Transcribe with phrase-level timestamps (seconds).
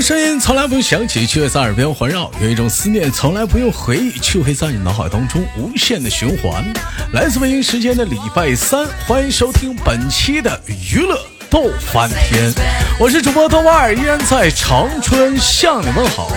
[0.00, 6.64] 声音从来不用响起，却在耳边环绕；有一种思念从来不用回忆，却会在你脑海当中无限的循环。
[7.12, 11.18] 来自北京时间的礼拜三，欢迎收听本期的娱乐
[11.50, 12.52] 逗翻天，
[12.98, 16.30] 我是主播豆瓣儿，依然在长春向你问好。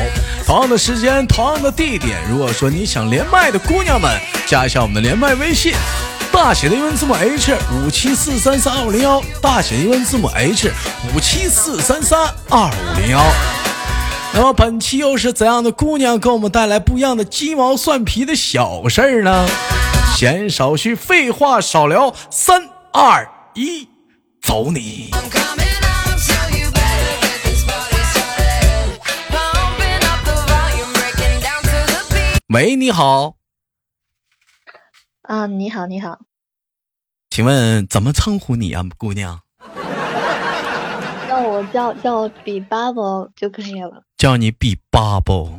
[0.45, 4.11] 同样的时间，同样的地点，如果说你想连麦的姑娘们，
[4.45, 5.73] 加一下我们的连麦微信。
[6.31, 10.71] 大写的英文字母 H 五七四三三二五零幺，大写的英文字母 H
[11.16, 12.19] 五七四三三
[12.49, 13.21] 二五零幺。
[14.35, 19.47] 那么本期又是怎样的姑娘给我们带来不一样的鸡毛蒜皮的小事儿呢？
[20.17, 23.88] 闲少叙，废话少聊，三二一，
[24.41, 25.11] 走你！
[32.52, 33.36] 喂，你好。
[35.23, 36.19] 啊，你好，你好，
[37.30, 39.41] 请问怎么称呼你啊，姑娘？
[41.30, 44.03] 叫我叫叫我比 bubble 就可以了。
[44.23, 45.49] 叫你比 bubble。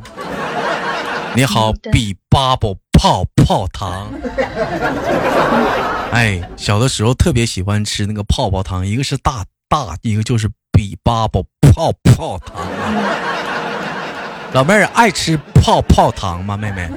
[1.36, 4.10] 你好，比 bubble 泡泡糖。
[6.10, 12.66] 哎，小的时候特别喜欢吃那个泡泡糖，一个是大大，一个就是比 bubble 泡泡糖。
[14.54, 16.88] 老妹儿爱吃泡泡糖吗，妹妹？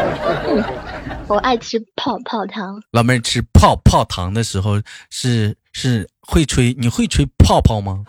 [1.26, 2.82] 我爱吃泡泡糖。
[2.90, 6.76] 老妹儿吃泡泡糖的时候是是会吹？
[6.78, 8.04] 你会吹泡泡吗？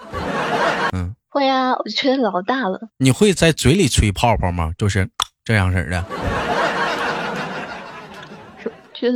[0.93, 2.89] 嗯，会啊，我吹的老大了。
[2.97, 4.71] 你会在嘴里吹泡泡吗？
[4.75, 5.07] 就是
[5.45, 6.03] 这样式的。
[8.91, 9.07] 就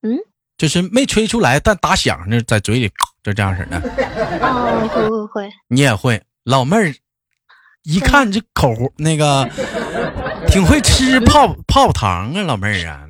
[0.00, 0.16] 嗯，
[0.56, 2.90] 就是没吹出来，但打响呢，在嘴里
[3.22, 3.76] 就这样式的。
[4.40, 5.50] 哦，会会会。
[5.68, 6.94] 你也会，老妹儿
[7.82, 9.46] 一看这口那个
[10.46, 13.04] 挺会吃泡泡糖啊，老妹儿啊。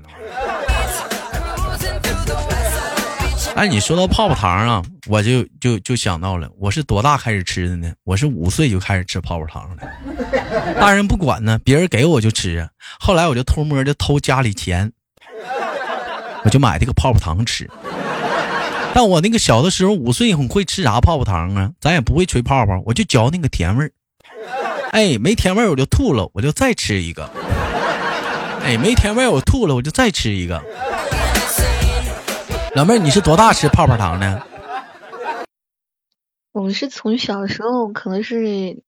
[3.58, 7.92] 哎，你说到泡泡糖啊，我就就就想到了，我是多大开始吃的呢？
[8.04, 9.82] 我是五岁就开始吃泡泡糖了，
[10.78, 12.68] 大人不管呢，别人给我就吃。
[13.00, 14.92] 后来我就偷摸的偷家里钱，
[16.44, 17.68] 我就买这个泡泡糖吃。
[18.94, 21.72] 但我那个小的时候五岁很会吃啥泡泡糖啊？
[21.80, 23.90] 咱也不会吹泡泡，我就嚼那个甜味儿。
[24.92, 27.28] 哎，没甜味儿我就吐了，我就再吃一个。
[28.62, 30.62] 哎，没甜味儿我吐了，我就再吃一个。
[32.78, 34.40] 老妹儿，你是多大吃泡泡糖呢？
[36.52, 38.84] 我是从小时候，可能是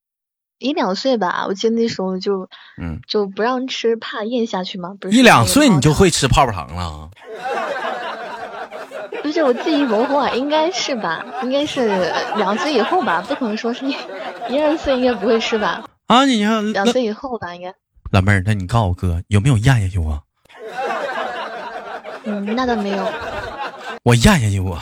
[0.61, 1.47] 一两岁吧。
[1.49, 2.49] 我记得那时候就，
[2.81, 4.95] 嗯，就不让吃，怕咽下去嘛。
[5.01, 7.11] 不是一两岁你就会吃泡泡糖了？
[9.25, 11.27] 不是，我记忆模糊啊，应该是吧？
[11.43, 11.89] 应该是
[12.37, 13.21] 两岁以后吧？
[13.27, 13.85] 不可能说是
[14.49, 15.83] 一二岁应该不会吃吧？
[16.07, 17.75] 啊，你看两岁以后吧，应该。
[18.13, 20.23] 老妹儿，那你告诉我哥有没有咽下去啊？
[22.23, 23.13] 嗯，那倒没有。
[24.03, 24.77] 我咽下去我，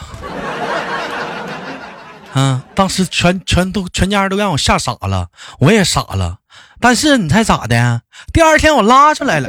[2.33, 2.63] 啊！
[2.75, 6.37] 当时全全都全家人都让我吓傻了，我也傻了。
[6.81, 8.03] 但是你猜咋的？
[8.33, 9.49] 第二天我拉出来了。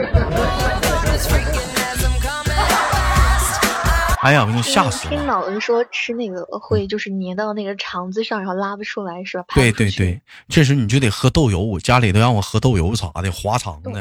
[4.22, 5.12] 哎呀，我给你吓死了！
[5.12, 9.46] 听老人说吃那个会就是粘到那个肠子上，然后拉不出来，是吧？
[9.56, 13.92] 对对对，这时你就得喝豆油，家里都让我喝豆油啥的，滑肠的。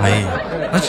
[0.00, 0.40] 哎呀，
[0.72, 0.80] 那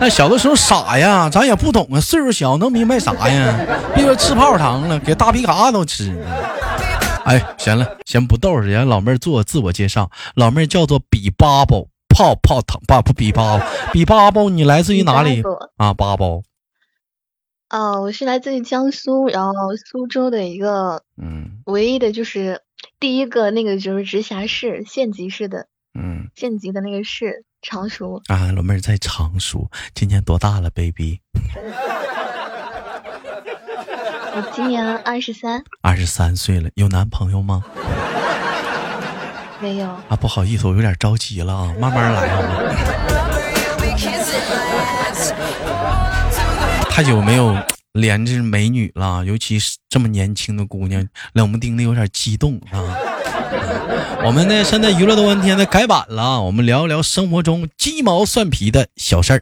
[0.00, 3.54] 那小的时候傻呀，咱也不懂啊，岁数小能明白啥呀？
[3.94, 6.10] 别说吃泡泡糖了，给大皮卡都吃。
[7.24, 10.10] 哎，行了，先不逗着，让老妹儿做自我介绍。
[10.34, 13.60] 老妹儿叫做比巴包泡泡糖，不不比巴
[13.92, 15.42] 比巴包，你来自于哪里
[15.76, 15.92] 啊？
[15.92, 16.42] 巴包。
[17.72, 22.60] 哦，我是来自于江苏，然后苏州的一个，嗯，唯一的就是
[23.00, 25.68] 第一个那个就是直辖市县级市的，
[25.98, 28.20] 嗯，县级的那个市常熟。
[28.26, 31.20] 啊，老妹儿在常熟，今年多大了，baby？
[34.34, 35.64] 我今年二十三。
[35.80, 37.64] 二十三岁了，有男朋友吗？
[39.62, 39.86] 没有。
[39.86, 42.38] 啊，不好意思，我有点着急了啊，慢慢来啊。
[46.94, 47.56] 太久没有
[47.92, 52.84] 连着美女了， 尤其是这么年轻的姑娘，冷不丁的有点激动啊！
[54.26, 59.38] 我们呢，现在娱乐的问天呢改版了，我们聊一聊生活中鸡毛蒜皮的小事儿。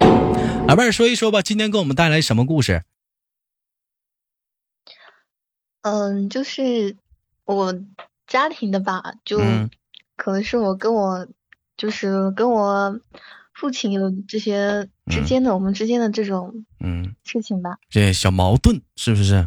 [0.68, 2.84] 老妹儿说一说吧，今天给我们带来什么故事？
[5.82, 6.96] 嗯，就是
[7.46, 7.74] 我
[8.28, 9.40] 家庭的吧，就
[10.14, 11.26] 可能是我跟我，
[11.76, 13.00] 就是跟我。
[13.52, 17.14] 父亲有这些之间的我们之间的这种嗯。
[17.24, 19.34] 事情吧，这小矛盾是不是？
[19.34, 19.46] 啊，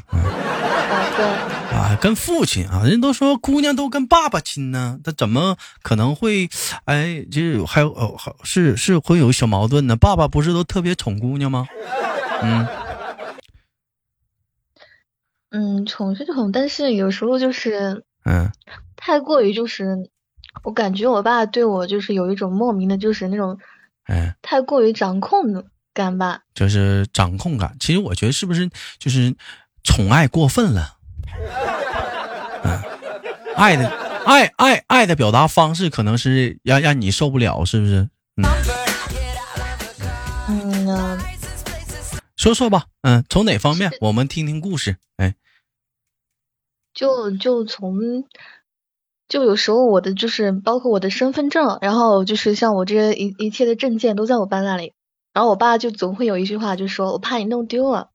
[1.18, 1.26] 对。
[1.74, 6.48] 啊，跟父亲啊，人都说姑娘都跟爸爸亲呢，他怎么可能会
[6.86, 9.96] 哎，就是还有哦，是是会有小矛盾呢？
[9.96, 11.68] 爸爸不是都特别宠姑娘吗？
[12.44, 12.68] 嗯。
[15.50, 18.52] 嗯，宠是宠，但是有时候就是嗯，
[18.96, 20.10] 太过于就是
[20.64, 23.58] 我感觉我爸对我就是有一种莫名的，就是那种，
[24.06, 26.42] 哎，太过于掌控感吧。
[26.54, 27.76] 就是掌控感。
[27.80, 28.70] 其实我觉得是不是
[29.00, 29.36] 就是
[29.84, 30.98] 宠爱过分了？
[32.64, 32.82] 嗯，
[33.56, 33.90] 爱的
[34.26, 38.10] 爱爱爱的表达方式可能是让让你受不了，是不是？
[38.38, 38.46] 嗯。
[40.50, 41.20] 嗯。
[42.36, 43.90] 说说吧，嗯，从哪方面？
[44.02, 44.98] 我们听听故事。
[45.16, 45.36] 哎，
[46.94, 48.26] 就就从，
[49.34, 54.94] 就有时候我的就是包括我的身份证，然后就是像我这些一一切的证件都在我爸那里，
[55.34, 58.10] 然后我爸就总会有一句话，就说我怕你弄丢了。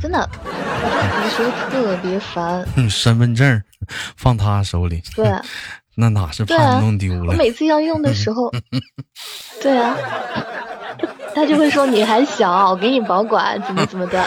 [0.00, 2.66] 真的，有时候特别烦。
[2.88, 3.62] 身份证
[4.16, 5.30] 放他手里，对，
[5.96, 7.32] 那哪是怕你弄丢了？
[7.32, 8.50] 我每次要用的时候，
[9.60, 9.94] 对啊。
[11.34, 14.26] 他就会说你还小，我给你保管，怎么怎么的。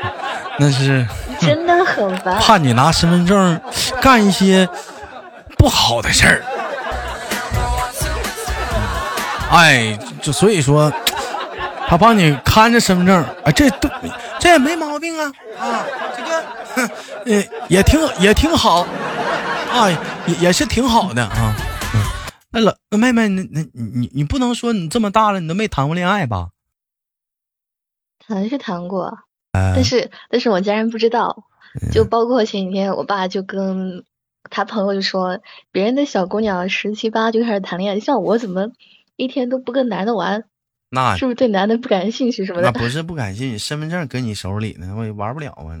[0.60, 1.06] 那是
[1.46, 3.60] 真的很烦，怕你拿身份证
[4.00, 4.68] 干一些
[5.56, 6.44] 不好的事儿。
[9.50, 10.92] 哎，就所以说，
[11.88, 13.88] 他帮你看着身份证，哎，这都
[14.38, 15.84] 这也没毛病啊啊，
[16.16, 16.90] 这个
[17.26, 18.86] 呃也挺也挺好
[19.72, 19.88] 啊，
[20.26, 21.54] 也也是挺好的啊。
[22.50, 26.48] 那老妹妹，那那你你你不能说你这么大了，你都没谈过恋爱吧？
[28.26, 29.16] 谈是谈过，
[29.76, 31.44] 但是但是我家人不知道。
[31.92, 34.02] 就包括前几天，我爸就跟
[34.48, 35.40] 他朋友就说，
[35.70, 38.68] 别人的小姑娘十七八就开始谈恋爱，像我怎么
[39.16, 40.44] 一天都不跟男的玩？
[40.88, 42.70] 那是不是对男的不感兴趣什么的？
[42.72, 45.76] 那不是不感兴趣，身份证搁你手里呢，我也玩不了啊。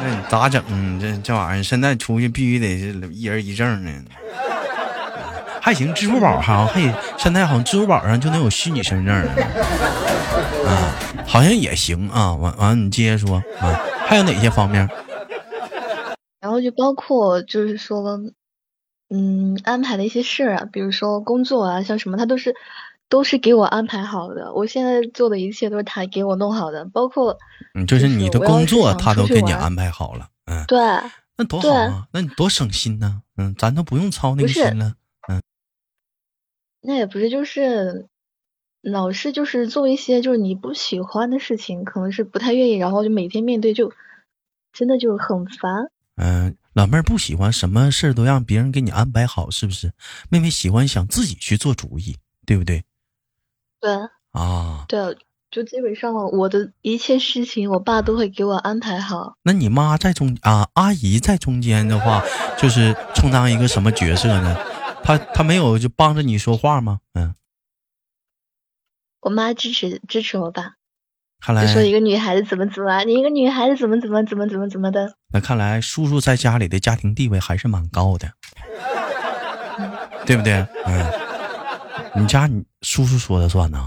[0.00, 0.62] 那你咋整？
[1.00, 3.90] 这这玩意儿现在出去必须得是一人一证呢。
[5.60, 6.80] 还行，支付宝哈，还
[7.18, 9.28] 现在好像支付宝上就能有虚拟身份证
[10.66, 10.94] 啊，
[11.26, 12.34] 好像也行啊。
[12.34, 13.72] 完完，你接着说啊，
[14.06, 14.88] 还有哪些方面？
[16.40, 18.20] 然后就包括就是说，
[19.10, 22.54] 嗯，安排的一些事啊，比如说工作啊，像什么，他都是
[23.08, 24.52] 都是给我安排好的。
[24.54, 27.36] 我现在做的一切都是他给我弄好的，包括
[27.74, 30.78] 嗯，就是你的工作他都给你安排好了，嗯，对，
[31.36, 34.86] 那多好啊，那你多省心呢，嗯，咱都不用操那个心了。
[35.28, 35.42] 嗯
[36.88, 38.06] 那也不是，就是
[38.88, 43.92] 老是就是做一些就是你不喜欢的事情，可能是不太愿意，然后就每天面对，就
[44.72, 45.90] 真的就很烦。
[46.14, 49.92] 嗯，老妹儿不喜欢什么事儿都让别人给你安排好，是不是？
[50.30, 52.16] 妹妹喜欢想自己去做主意，
[52.46, 52.84] 对不对？
[53.80, 53.92] 对。
[54.30, 54.84] 啊。
[54.86, 55.16] 对，
[55.50, 59.34] 就基本上我的一切事情，我爸都会给我安排好。
[59.42, 62.22] 那你妈在中啊，阿姨在中间的话，
[62.56, 64.56] 就是充当一个什么角色呢？
[65.02, 67.00] 她她没有就帮着你说话吗？
[69.20, 70.74] 嗯，我妈支持支持我爸，
[71.40, 75.16] 看来就说一个女孩子怎么怎么，你一个女孩子怎么怎么怎么怎么怎么的。
[75.32, 78.30] 那看来叔叔在家里的家庭地位还是蛮高的，
[80.26, 80.54] 对不对？
[80.86, 81.06] 嗯，
[82.14, 83.78] 你家你叔叔说了算呐？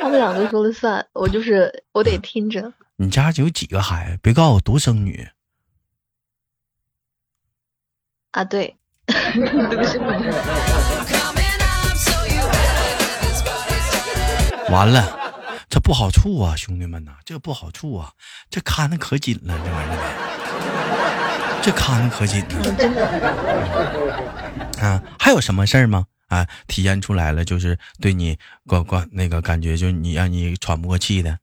[0.00, 2.72] 他们两个说了算，我就是我得听着。
[2.96, 4.18] 你家有几个孩子？
[4.22, 5.28] 别告诉我独生女。
[8.32, 8.76] 啊，对
[14.72, 15.06] 完了，
[15.68, 18.10] 这不好处啊，兄弟们呐，这不好处啊，
[18.48, 22.64] 这看的可紧了，这玩意儿，这看的可紧了。
[24.82, 26.06] 啊，还有什么事儿吗？
[26.28, 31.38] 啊，体现出来了，就是对你关关那个感觉，就是你让你喘不过气的。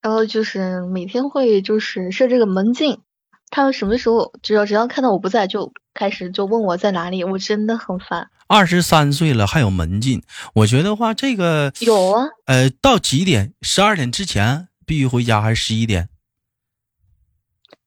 [0.00, 3.02] 然后就是每天会就是设这个门禁。
[3.50, 8.28] 他什么时候只要只要看到我不在，就开始就问我在哪里，我真的很烦。
[8.46, 10.22] 二十三岁了还有门禁，
[10.54, 12.26] 我觉得话这个有啊。
[12.46, 13.52] 呃，到几点？
[13.62, 16.08] 十二点之前必须回家，还是十一点？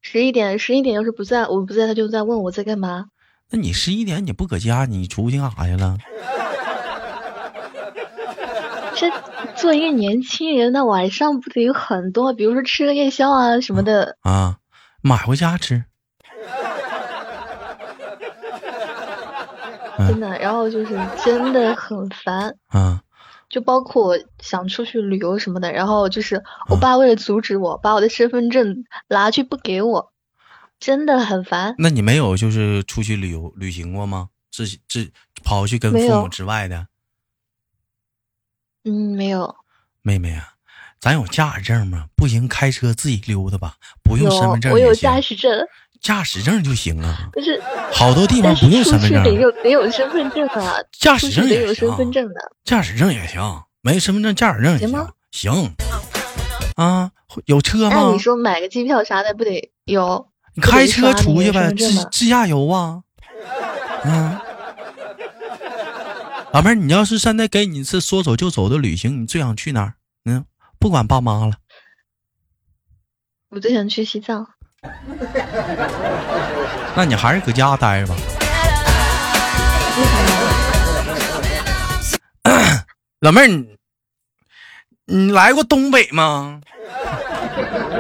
[0.02, 3.06] 十一点，十一点要是不在，我不在，他就在问我在干嘛。
[3.52, 5.98] 那你十一点你不搁家，你出去干啥去了？
[8.96, 9.12] 这
[9.56, 14.58] 做一个年轻人，那晚上不得有很多，比如说吃个夜宵啊什么的啊。
[15.02, 15.86] 买回家吃，
[19.98, 23.00] 真的，然后就是真的很烦，嗯，
[23.50, 30.12] 就包括我想出去旅游什么的，然后就是我爸为了阻止我，把我的身份证拿去不给我，
[30.80, 31.76] 真的很烦。
[31.78, 34.30] 那你没有就是出去旅游旅行过吗？
[34.52, 35.12] 自自
[35.44, 36.88] 跑去跟父母之外的？
[38.84, 39.56] 嗯，没有。
[40.02, 40.56] 妹妹啊。
[41.02, 42.06] 咱有驾驶证吗？
[42.16, 45.52] 不行，开车自己溜达吧，不用身份证我有驾驶证，
[46.00, 47.28] 驾驶证就行啊。
[47.34, 47.60] 不是，
[47.92, 50.76] 好多地方不用身份证，得有得有身份证啊。
[50.92, 55.08] 驾驶证也有身份证的，驾驶证也行，没身份证驾驶证也行。
[55.32, 55.74] 行
[56.76, 57.10] 啊，
[57.46, 57.96] 有车吗？
[57.96, 60.28] 那你说买个机票啥的不得有？
[60.54, 63.02] 你开车出去呗，自自驾游啊。
[64.06, 64.38] 嗯，
[66.54, 69.96] 老妹儿，你要是现在给你一次说走就走的旅行，你最想去哪儿？
[70.82, 71.54] 嗯，不管爸妈了。
[73.50, 74.48] 我最想去西藏。
[76.96, 78.16] 那你还是搁家待着吧。
[83.22, 83.78] 老妹儿，你
[85.06, 86.62] 你来过东北吗？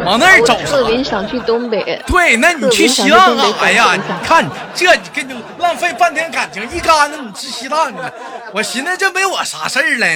[0.05, 0.55] 往那儿走。
[0.65, 2.01] 特别想去东北。
[2.07, 3.95] 对，那你去西藏干啥呀？
[3.95, 8.13] 你看这，你跟你浪费半天感情，一竿子你去西藏去了。
[8.53, 10.07] 我寻思这没我啥事儿了，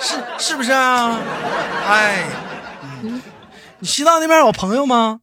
[0.00, 1.18] 是是不是啊？
[1.88, 2.24] 哎，
[3.78, 5.20] 你西藏那边有朋友吗？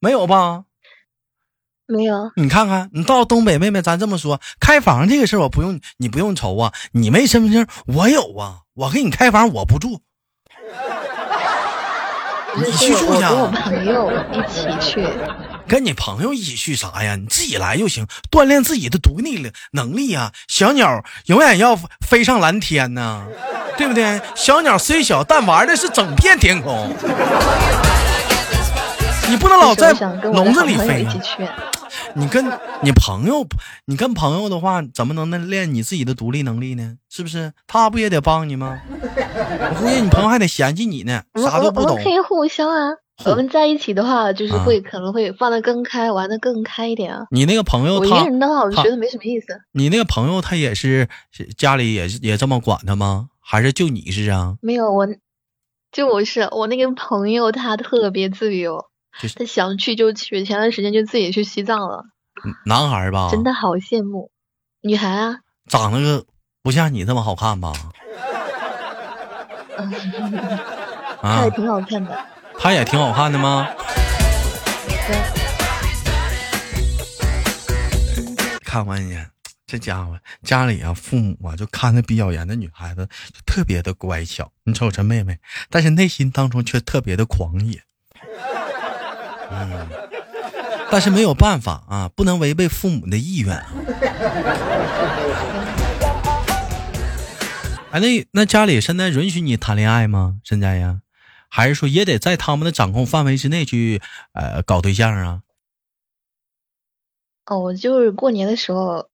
[0.00, 0.64] 没有吧？
[1.86, 2.32] 没有。
[2.36, 6.72] 你看看，你到东北，妹妹，咱这么说，开房这个事儿我不用，你不用愁啊。
[6.92, 10.00] 你没身份证，我有啊，我给你开房，我不住。
[12.56, 15.06] 你去住下，跟我朋友一起去。
[15.68, 17.16] 跟你朋友一起去啥呀？
[17.16, 20.32] 你自己来就行，锻炼自己的独立能力呀。
[20.46, 23.26] 小鸟永远要飞上蓝天呢，
[23.76, 24.20] 对不对？
[24.34, 26.94] 小鸟虽小，但玩的是整片天空。
[29.28, 31.04] 你不能老在笼子里飞。
[32.14, 32.46] 你跟
[32.80, 33.44] 你朋友，
[33.86, 36.94] 你跟朋友的话，怎么能能练你自己的独立能力呢？
[37.10, 37.52] 是不是？
[37.66, 38.78] 他不也得帮你吗？
[39.36, 41.90] 我估计你朋友还得嫌弃你呢，啥都不懂。
[41.90, 42.96] 我们可以互相啊。
[43.24, 47.26] 我们在一起的话，就是会可能会放得更开，玩得更开一点啊。
[47.30, 49.46] 你那个朋友，我一个人的话，我就觉得没什么意思。
[49.72, 51.08] 你那个朋友，他也是
[51.56, 53.28] 家里也也这么管他吗？
[53.40, 54.56] 还是就你是啊？
[54.60, 55.08] 没有，我
[55.92, 58.84] 就我是我那个朋友，他特别自由。
[59.34, 62.04] 他想去就去，前段时间就自己去西藏了。
[62.66, 63.30] 男孩吧？
[63.30, 64.30] 真的好羡慕。
[64.82, 65.36] 女孩啊？
[65.70, 66.26] 长得个
[66.62, 67.72] 不像你这么好看吧？
[71.22, 72.18] 他也挺好看的。
[72.58, 73.68] 他也挺好看的吗？
[78.64, 79.26] 看完眼，
[79.66, 84.50] 这家伙家里啊，父母啊，就看的比较严的女孩子，就特别的乖巧。
[84.64, 85.38] 你瞅这妹妹，
[85.70, 87.80] 但是内心当中却特别的狂野。
[89.50, 89.86] 嗯，
[90.90, 93.64] 但是没有办法啊，不能违背父母的意愿。
[97.90, 100.36] 哎，那那家里现在允许你谈恋爱吗？
[100.44, 101.00] 现在呀，
[101.48, 104.02] 还是说也得在他们的掌控范围之内去
[104.32, 105.42] 呃搞对象啊？
[107.46, 109.08] 哦，我就是过年的时候，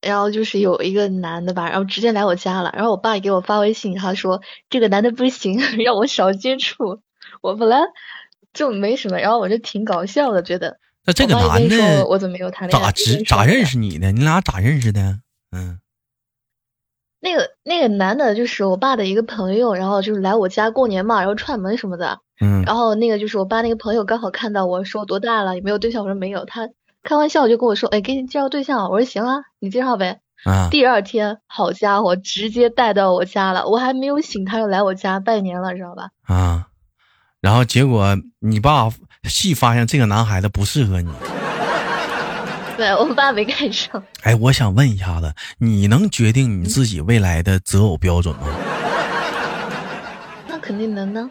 [0.00, 7.02] 然后就是有一个男的吧，然后直接来我家了，然后我爸给我发微信，他说这个男的不行， 让我少接触。
[7.40, 7.78] 我本来。
[8.54, 10.80] 就没什么，然后我就挺搞笑的，觉得。
[11.04, 12.86] 那这个男的，我怎么没有谈恋爱？
[12.86, 14.10] 咋知咋认识你的？
[14.10, 15.20] 你俩咋认识的？
[15.52, 15.78] 嗯。
[17.20, 22.20] 那个那个男的，就是我爸的一个朋友，然后就是来我家过年嘛，然后串门什么的。
[22.40, 22.62] 嗯。
[22.64, 26.02] 然后那个就是我爸那个朋友刚好看到我说多大了，有没有对象？
[26.04, 26.44] 我说没有。
[26.44, 26.68] 他
[27.02, 30.68] 开玩笑就跟我说：“哎，给你介绍对象。”我说：“行啊，你介绍呗。”啊。
[30.70, 36.10] 第二天，好家伙，直接带到我家了，我还没有醒，他就来我家拜年了，知道吧？
[36.22, 36.66] 啊。
[37.40, 38.88] 然后结果你爸
[39.24, 41.10] 细发现这个男孩子不适合你，
[42.78, 44.00] 对我爸没看上。
[44.22, 48.46] 哎，我想问一下子，你能决定你自己未来的择偶标准吗？
[50.46, 51.28] 那肯定能呢。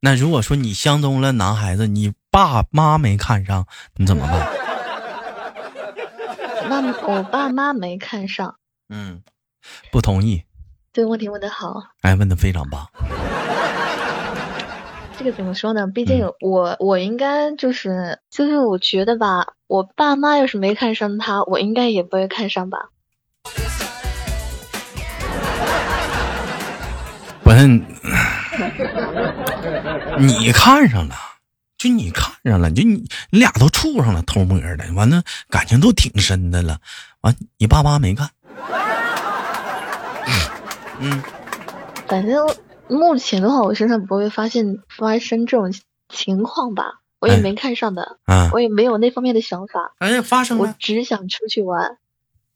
[0.00, 3.64] 那如果说你相中了男孩子，你爸妈没看上，
[3.96, 4.48] 你怎么办？
[6.68, 8.56] 那我爸妈没看上。
[8.88, 9.22] 嗯，
[9.92, 10.42] 不同意。
[10.92, 11.80] 这个问题问的好。
[12.00, 12.84] 哎，问的非常棒。
[15.18, 15.88] 这个怎么说呢？
[15.88, 22.90] 毕竟我我应该就是就是我觉得吧，我爸妈要是没看上他，我应该也不会看上吧。
[27.42, 27.66] 不是，
[30.20, 31.16] 你看上了，
[31.76, 36.78] 就你看上了，就你你俩都处上了，偷摸的，完了感情都挺深的了，
[37.22, 38.30] 完你爸妈没看。
[41.00, 41.20] 嗯，
[42.06, 42.46] 反正。
[42.88, 45.72] 目前的话，我身上不会发现发生这种
[46.08, 47.00] 情况吧？
[47.20, 49.94] 我也没看上的，嗯，我也没有那方面的想法。
[49.98, 51.98] 哎，发生了，我只想出去玩。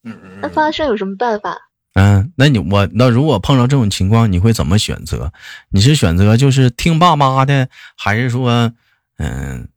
[0.04, 0.38] 嗯嗯。
[0.40, 1.58] 那发生有什么办法？
[1.94, 5.32] 嗯，那你我那如果碰到这种情况，你会怎么选择？
[5.70, 8.72] 你是选择就是听爸妈的，还是说，
[9.18, 9.68] 嗯，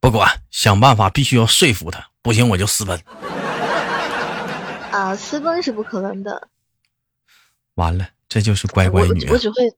[0.00, 2.98] 不管，想办法必须要说服他，不行我就私奔。
[4.92, 6.48] 啊，私奔是不可能的。
[7.74, 8.06] 完了。
[8.32, 9.28] 这就是乖乖女。
[9.28, 9.70] 我只会，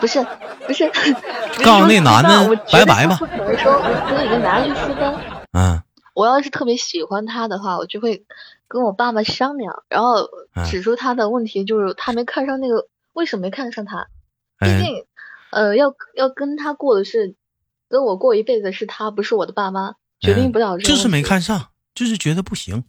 [0.00, 0.20] 不是
[0.66, 0.90] 不是，
[1.64, 3.14] 告诉那男的拜拜吧。
[3.14, 5.14] 不可能说跟一个男的去私奔。
[5.52, 5.80] 嗯。
[6.12, 8.24] 我要是特别喜欢他的话，我就会
[8.66, 10.28] 跟我爸爸商量，然后
[10.68, 14.08] 指出他的问题，就是他没看上那个，为什么没看上他？
[14.58, 15.04] 毕竟
[15.52, 17.36] 呃，要要跟他过的是，
[17.88, 20.76] 跟我过一辈子是他，不是我的爸妈，决定不了。
[20.78, 22.82] 就是没看上，就是觉得不行。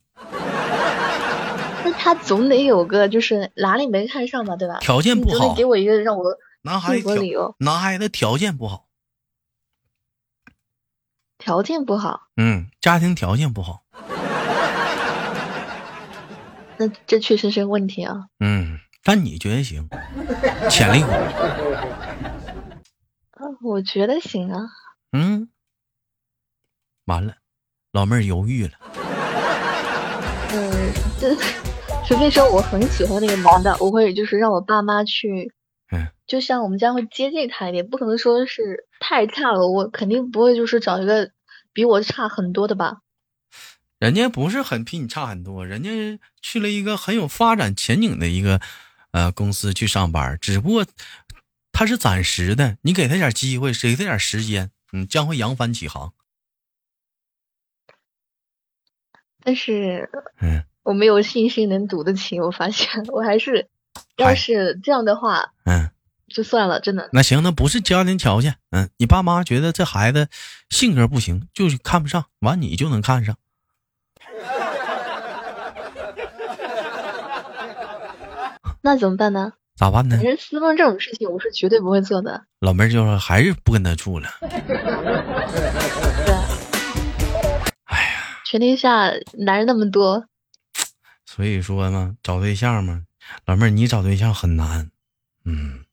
[2.03, 4.79] 那他总得有个，就是哪里没看上吧，对吧？
[4.79, 7.55] 条件不好，给我一个让我男孩子理由。
[7.59, 8.87] 男孩子条件不好，
[11.37, 12.27] 条件不好。
[12.37, 13.83] 嗯，家庭条件不好。
[16.77, 18.25] 那这确实是问题啊。
[18.39, 19.87] 嗯，但你觉得行？
[20.69, 21.11] 潜力股。
[23.61, 24.61] 我觉得行啊。
[25.11, 25.49] 嗯。
[27.05, 27.35] 完了，
[27.91, 28.71] 老妹儿犹豫了。
[30.53, 31.35] 嗯，这
[32.07, 35.53] 除非说我很喜欢那个男的，我会就是让我爸妈去，
[35.91, 41.31] 嗯，就像我们家会接近他一点，不可能说是太差了，我肯定不会就是找一个
[41.73, 42.97] 比我差很多的吧。
[43.97, 48.59] 人家不是很比你差很多，人家去了一个很有发展前景的一个
[49.11, 50.85] 呃公司去上班，只不过
[51.71, 56.13] 他是暂时的，你给他点机会，给他点时间，嗯，将会扬帆起航。
[59.43, 60.07] 但是，
[60.39, 62.37] 嗯，我没有信心能赌得起。
[62.43, 63.69] 我发现，我还是，
[64.17, 65.89] 要是这样的话，嗯，
[66.27, 67.07] 就算了，真的。
[67.13, 70.27] 那行，那不是家庭条件，嗯，你爸妈觉得这孩子
[70.69, 73.37] 性格不行，就是看不上，完你就能看上。
[78.83, 79.53] 那怎么办呢？
[79.77, 80.17] 咋办呢？
[80.21, 82.43] 人私奔这种事情，我是绝对不会做的。
[82.59, 84.27] 老妹儿就说，还是不跟他处了。
[84.43, 84.49] 对。
[87.85, 88.03] 哎呀
[88.45, 90.25] 全天下男人那么多，
[91.33, 93.03] 所以说嘛，找对象嘛，
[93.45, 94.91] 老妹儿，你找对象很难。
[95.45, 95.85] 嗯，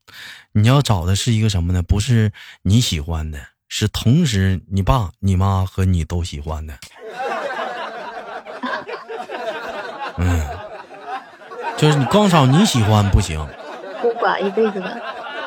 [0.50, 1.80] 你要找的是一个什么呢？
[1.80, 2.32] 不是
[2.62, 6.74] 你喜欢的，是同时你爸、你妈和你都喜欢的。
[10.16, 10.44] 嗯，
[11.78, 13.38] 就是你光找你喜欢不行，
[14.02, 14.90] 孤寡一辈子吧。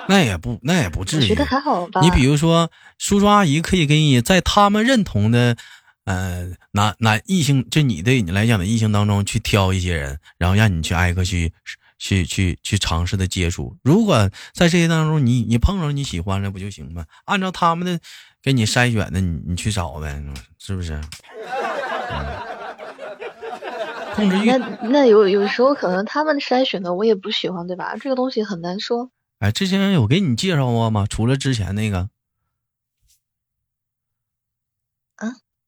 [0.08, 1.28] 那也不，那也不至于。
[1.28, 2.00] 觉得还好吧。
[2.00, 5.58] 你比如说，叔叔阿姨可以给你在他们认同的。
[6.06, 11.54] 呃，男男异性，就你对你来讲的异性当中去挑一些人，然后让你去挨个去
[12.00, 13.78] 去去去尝试的接触。
[13.84, 17.06] 如果在这些当中，你你碰着你喜欢了，不就行吗？
[17.26, 18.00] 按照他们的
[18.42, 20.22] 给你筛选的，你你去找呗，
[20.58, 21.00] 是不是？
[24.16, 24.46] 控制欲。
[24.50, 27.96] 那那有有时候可能他们筛选的我也不喜欢，对吧？
[27.96, 29.12] 这个东西很难说。
[29.38, 31.06] 哎，之前有给你介绍过吗？
[31.08, 32.10] 除了之前那个。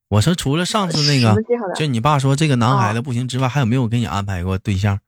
[0.08, 1.34] 我说，除了上次那个，
[1.74, 5.00] 就你爸说这个男孩子不行之外，还有没有给你安排过对象？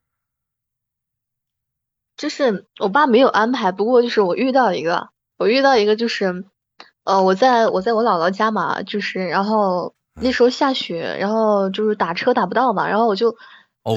[2.17, 6.47] 就是我爸没有安排，不过就是我遇到一个，我遇到一个就是，
[7.05, 13.37] 呃，我在我在我姥姥家嘛，就是然后那时候下雪，然后就是打车打不到嘛，然后我就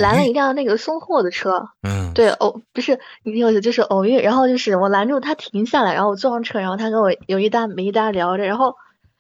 [0.02, 8.76] 拦了一辆那个送货的车，嗯，对，偶不是你听我就是偶遇，然后就是我拦住他停下来，然后我坐上车，然后他跟我有一搭没一搭聊着，然后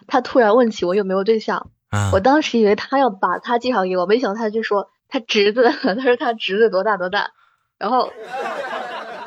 [0.09, 1.69] 他突然问起我有没有对象。
[2.13, 7.31] 我当时以为他要把他介绍给我，没想到他就说他侄子， 他说他侄子多大多大，
[7.79, 8.11] 然后，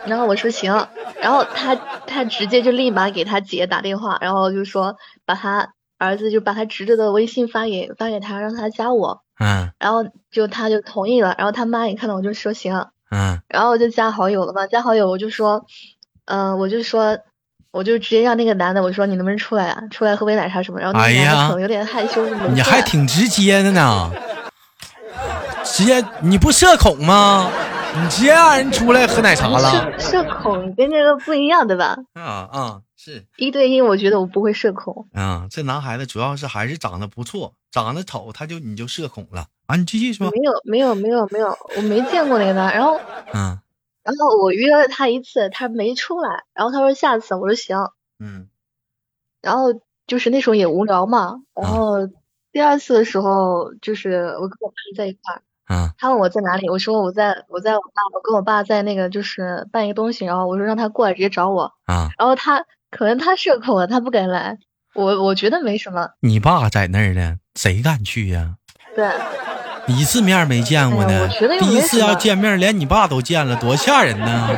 [0.07, 0.87] 然后我说行，
[1.21, 15.65] 然后他他直接就立马给他姐打电话，然后就说把他儿子就把他侄子的微信发给发给他，让他加我，嗯，然后就他就同意了，然后他妈也看到我就说行，嗯，然后我就加好友了嘛，加好友我就说，
[16.27, 17.19] 嗯，我就说。
[17.73, 19.83] 我就直接让那个男的，我说你能不能出来啊？
[19.91, 20.79] 出来喝杯奶茶什么？
[20.79, 22.23] 然后那个男的可能有点害羞，
[22.55, 24.11] 你还挺直接的呢。
[25.65, 27.51] 直接你不社恐吗？
[27.95, 29.99] 你直接让人出来喝奶茶了？
[29.99, 31.97] 社恐跟这个不一样，对吧？
[32.13, 35.07] 啊啊，是一对一，我觉得我不会社恐。
[35.15, 39.77] 啊，这男孩子主要是还是长得不错，长得丑他就你就社恐了啊？
[39.77, 40.31] 你继续说。
[40.31, 43.01] 没有没有没有没有，我没见过那个男，然后
[43.33, 43.59] 嗯。
[44.03, 46.45] 然后我约了他一次，他没出来。
[46.55, 47.77] 然后他说下次，我说行。
[48.19, 48.49] 嗯。
[49.41, 51.37] 然后就是那时候也无聊嘛。
[51.55, 52.09] 然后
[52.53, 55.43] 第二次的时候，就是我跟我爸在一块儿。
[55.69, 55.93] 嗯。
[55.99, 60.25] 他问我在哪里，我说我在我在我爸，我跟我爸在那个就是办一个东西。
[60.25, 61.73] 然后我说让他过来直接找我。
[61.87, 62.11] 啊。
[62.19, 64.59] 然后他可能他社恐了，他不敢来。
[64.95, 66.11] 我我觉得没什么。
[66.21, 68.57] 你爸在那儿呢，谁敢去呀？
[68.95, 69.09] 对。
[69.89, 71.29] 一次面没见过呢，
[71.61, 74.49] 第一次要见面，连你爸都见了，多吓人呢！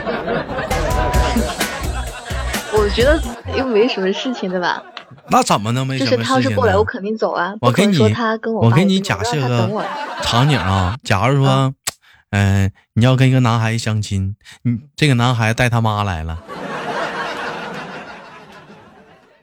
[2.77, 3.21] 我觉得
[3.57, 4.83] 又没什么事情，对吧？
[5.29, 6.19] 那怎么能没什么事情？
[6.19, 7.55] 就是他要是过来，我肯定走啊。
[7.61, 7.99] 我给你，
[8.61, 9.71] 我给你假设个
[10.23, 11.73] 场景啊，假如说，
[12.31, 16.39] 嗯，你要跟一个男孩相亲，你这个男孩带他妈来了。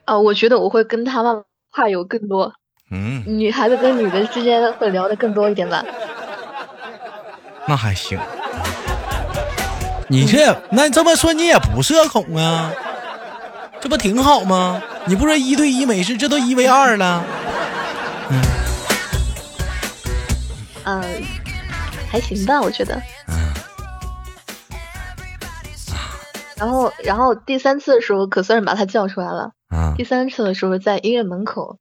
[0.06, 1.42] 啊，我觉得我会跟他妈
[1.72, 2.54] 话有更多。
[2.92, 5.84] 嗯，女孩子跟女的之间会聊的更多一点吧？
[7.66, 8.20] 那还行。
[10.10, 12.72] 你这那这么说你也不社恐啊？
[13.80, 14.82] 这不挺好吗？
[15.06, 17.24] 你不说一对一没事，这都一 v 二了。
[18.30, 18.42] 嗯，
[20.84, 21.02] 嗯，
[22.10, 23.02] 还行吧，我觉得。
[23.28, 23.54] 嗯。
[26.58, 29.52] 然后，然后第三次的时候，可算是把他叫出来了。
[29.70, 29.94] 啊。
[29.98, 31.80] 第三次的时候，在医院门口，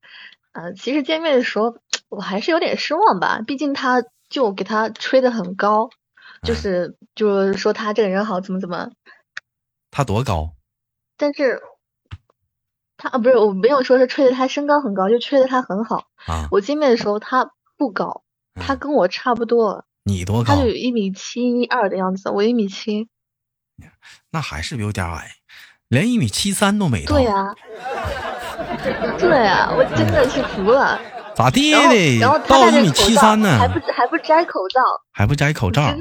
[0.53, 1.77] 啊，其实见面的时候，
[2.09, 3.41] 我还是有点失望吧。
[3.47, 5.91] 毕竟他就给他吹的很高，
[6.43, 8.91] 就是就是说他这个人好，怎么怎么。
[9.91, 10.55] 他多高？
[11.17, 11.63] 但是。
[13.03, 16.05] 他啊，不是，我没有说是吹的他身高很高，就吹的他很好。
[16.27, 18.25] 啊，我见面的时候他不高，
[18.57, 19.87] 他跟我差不多。
[20.05, 20.55] 你多高？
[20.55, 23.09] 他就有一米七一二的样子，我一米七。
[24.33, 25.31] 那还是有点矮，
[25.89, 27.17] 连一米七三都没到。
[27.17, 27.57] 对呀，
[29.19, 30.99] 对啊，我真的是服了。
[31.35, 32.19] 咋地的？
[32.19, 33.59] 然后到一米七三呢？
[33.59, 34.81] 还不还不摘口罩？
[35.13, 35.95] 还不摘口罩？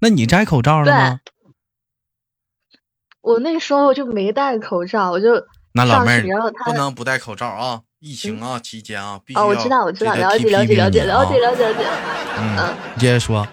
[0.00, 1.18] 那你摘口罩了吗？
[3.22, 5.42] 我那时候就没戴口罩，我就。
[5.76, 7.80] 那老妹儿不能不戴口罩啊！
[7.98, 9.44] 疫情啊期间啊，必须要。
[9.44, 11.84] 哦，我知道，我知道，了解，了解，了解，了解，了解，了解。
[12.38, 13.48] 嗯，你接着说。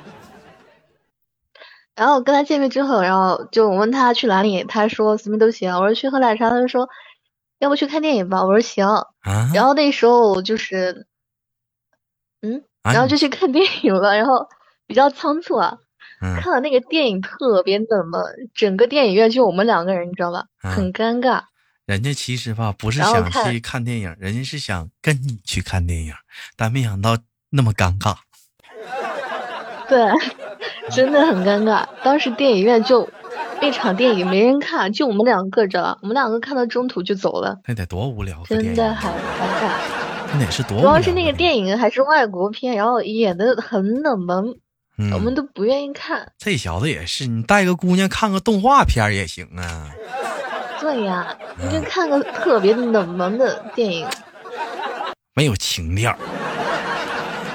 [1.96, 5.74] 然后跟他见面之后，然后就我问他去哪里，他说随便都行。
[5.74, 6.88] 我说去喝奶茶，他就说
[7.62, 8.44] 要不去看电影吧。
[8.44, 8.86] 我说行。
[8.86, 9.52] 啊。
[9.54, 11.06] 然后那时候就是，
[12.42, 14.18] 嗯，然后就去看电影了。
[14.18, 14.50] 然后
[14.88, 15.78] 比较仓促啊，
[16.20, 18.22] 看了那个电影特别冷门，
[18.56, 20.46] 整个电影院就我们两个人，你知道吧？
[20.60, 21.44] 很尴尬。
[21.86, 26.14] 人家其实吧，不是想去看电影，人家是想跟你去看电影，
[26.56, 27.18] 但没想到
[27.52, 28.16] 那么尴尬。
[29.88, 30.00] 对，
[30.90, 31.86] 真的很尴尬。
[32.04, 33.08] 当时电影院就
[33.62, 37.60] 那场电影没人看，就我们两个着，我们两个看到中途就走了。
[37.68, 38.42] 那得多无聊！
[38.48, 39.72] 真的好尴尬。
[40.34, 40.80] 那得是多。
[40.80, 44.56] 主要是那个电影还是外国片，然后演的很冷门，
[45.14, 46.32] 我们都不愿意看。
[46.40, 49.92] 这小子也是，你带个姑娘看个动画片也行啊。
[50.80, 51.28] 对呀，
[51.62, 54.08] 你就看个特别冷门的电影，
[55.36, 56.18] 没有情调。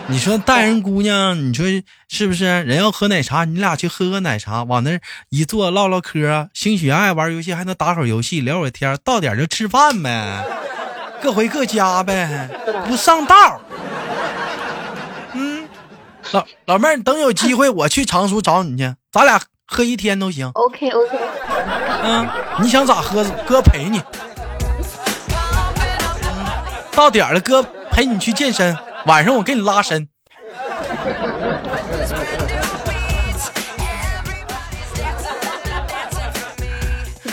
[0.08, 1.66] 你说带人姑娘，你说
[2.08, 2.44] 是不是？
[2.44, 4.98] 人要喝奶茶，你俩去喝个奶茶，往那
[5.30, 10.44] 一坐唠唠嗑，兴许爱玩游戏还能打会儿游戏，聊会儿天，到点就吃饭呗，
[11.20, 12.48] 各回各家呗，
[12.86, 13.60] 不上道。
[15.32, 15.68] 嗯，
[16.30, 19.40] 老老妹儿，等有机会 我去常熟找你去，咱俩。
[19.68, 20.48] 喝一天都行。
[20.54, 21.18] OK OK。
[22.04, 22.28] 嗯，
[22.62, 24.00] 你想咋喝，哥陪你。
[26.92, 30.08] 到点了，哥陪你去健身，晚上我给你拉伸。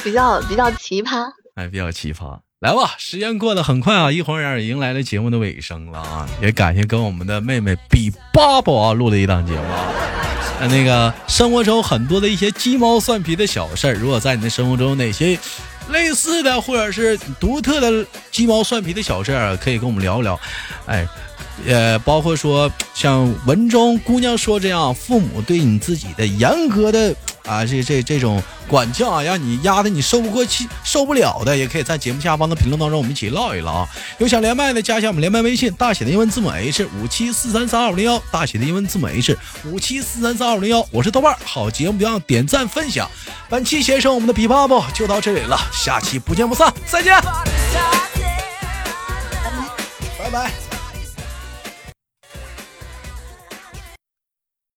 [0.03, 1.25] 比较比较奇葩。
[1.55, 2.39] 哎，比较奇葩。
[2.59, 6.29] 来吧，时间过得很快啊，一晃眼也迎来了节目的尾声了啊！
[6.41, 9.61] 也感谢跟我们的妹妹比巴宝啊录的一档节目。
[9.63, 9.89] 啊
[10.69, 15.37] 那个生活中很多的一些鸡毛蒜皮的小事儿，如果在你的生活中哪些
[15.89, 20.39] 类似的或者是独特的鸡毛蒜皮的小事儿，可以跟我们聊一聊。
[20.85, 21.05] 哎，
[21.67, 27.15] 呃，包括说像文中姑娘说这样，父母对你自己的严格的。
[27.45, 33.89] 啊，这这这种管教啊，让你压的你受不过气、受不了的，也可以在节目下方的评论当中，我们一起唠一唠啊。
[34.17, 40.87] 有想连麦的，加一下我们连麦微信，大写的英文字母 H 五七四三三二五零幺，大写的英文字母 H 五七四三三二五零幺。
[40.89, 43.11] 我是豆瓣，好节目别忘点赞分享。
[43.49, 47.21] 本期先生我们的琵琶不就到这里了，下期不见不散，再见，
[50.17, 50.72] 拜拜。